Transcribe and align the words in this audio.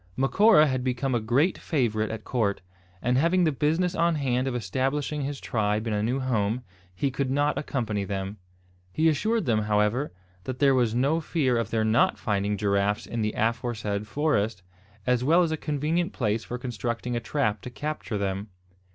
Macora 0.17 0.65
had 0.65 0.83
become 0.83 1.13
a 1.13 1.19
great 1.19 1.59
favourite 1.59 2.09
at 2.09 2.23
court; 2.23 2.61
and, 3.03 3.19
having 3.19 3.43
the 3.43 3.51
business 3.51 3.93
on 3.93 4.15
hand 4.15 4.47
of 4.47 4.55
establishing 4.55 5.21
his 5.21 5.39
tribe 5.39 5.85
in 5.85 5.93
a 5.93 6.01
new 6.01 6.19
home, 6.19 6.63
he 6.95 7.11
could 7.11 7.29
not 7.29 7.55
accompany 7.55 8.03
them. 8.03 8.37
He 8.91 9.07
assured 9.07 9.45
them, 9.45 9.59
however 9.61 10.11
that 10.45 10.57
there 10.57 10.73
was 10.73 10.95
no 10.95 11.21
fear 11.21 11.55
of 11.55 11.69
their 11.69 11.85
not 11.85 12.17
finding 12.17 12.57
giraffes 12.57 13.05
in 13.05 13.21
the 13.21 13.35
aforesaid 13.37 14.07
forest, 14.07 14.63
as 15.05 15.23
well 15.23 15.43
as 15.43 15.51
a 15.51 15.55
convenient 15.55 16.13
place 16.13 16.43
for 16.43 16.57
constructing 16.57 17.15
a 17.15 17.19
trap 17.19 17.61
to 17.61 17.69
capture 17.69 18.17
them. 18.17 18.47